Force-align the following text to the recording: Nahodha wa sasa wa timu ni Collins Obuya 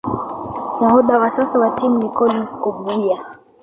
Nahodha 0.81 1.19
wa 1.19 1.29
sasa 1.29 1.59
wa 1.59 1.69
timu 1.75 1.97
ni 1.99 2.09
Collins 2.09 2.57
Obuya 2.67 3.25